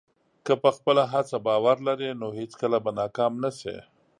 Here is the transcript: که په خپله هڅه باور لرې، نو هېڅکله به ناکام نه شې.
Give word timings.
که 0.45 0.53
په 0.63 0.69
خپله 0.77 1.03
هڅه 1.13 1.37
باور 1.47 1.77
لرې، 1.87 2.09
نو 2.21 2.27
هېڅکله 2.39 2.77
به 2.83 2.91
ناکام 2.99 3.33
نه 3.43 3.51
شې. 3.59 3.77